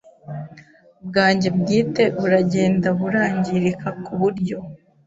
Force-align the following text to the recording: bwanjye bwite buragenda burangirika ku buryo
bwanjye 1.07 1.47
bwite 1.57 2.03
buragenda 2.17 2.87
burangirika 2.99 3.87
ku 4.03 4.11
buryo 4.19 4.57